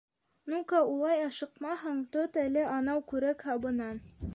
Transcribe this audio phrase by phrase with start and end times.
[0.53, 4.07] Ну-ка, улай ашыҡмаһаң, тот әле анау күрек һабынан.